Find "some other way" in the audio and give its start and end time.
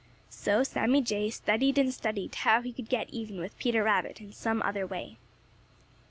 4.33-5.19